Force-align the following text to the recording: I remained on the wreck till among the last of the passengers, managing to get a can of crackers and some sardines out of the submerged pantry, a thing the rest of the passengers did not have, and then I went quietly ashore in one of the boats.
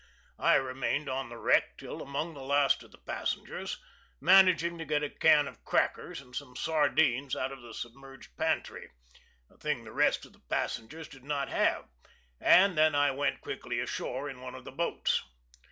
I 0.39 0.55
remained 0.55 1.07
on 1.07 1.29
the 1.29 1.37
wreck 1.37 1.77
till 1.77 2.01
among 2.01 2.33
the 2.33 2.41
last 2.41 2.81
of 2.81 2.91
the 2.91 2.97
passengers, 2.97 3.77
managing 4.19 4.79
to 4.79 4.83
get 4.85 5.03
a 5.03 5.11
can 5.11 5.47
of 5.47 5.63
crackers 5.63 6.19
and 6.21 6.35
some 6.35 6.55
sardines 6.55 7.35
out 7.35 7.51
of 7.51 7.61
the 7.61 7.71
submerged 7.71 8.35
pantry, 8.35 8.89
a 9.47 9.59
thing 9.59 9.83
the 9.83 9.91
rest 9.91 10.25
of 10.25 10.33
the 10.33 10.41
passengers 10.49 11.07
did 11.07 11.23
not 11.23 11.49
have, 11.49 11.87
and 12.39 12.75
then 12.75 12.95
I 12.95 13.11
went 13.11 13.41
quietly 13.41 13.79
ashore 13.79 14.27
in 14.27 14.41
one 14.41 14.55
of 14.55 14.65
the 14.65 14.71
boats. 14.71 15.21